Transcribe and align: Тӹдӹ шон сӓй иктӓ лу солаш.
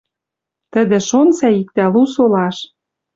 Тӹдӹ 0.71 0.97
шон 1.07 1.27
сӓй 1.37 1.53
иктӓ 1.61 1.85
лу 1.93 2.03
солаш. 2.13 2.57